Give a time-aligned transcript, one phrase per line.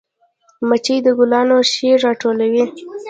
[0.67, 2.65] مچۍ د ګلانو شیره راټولوي